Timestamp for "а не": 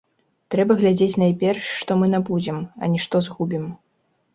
2.61-3.07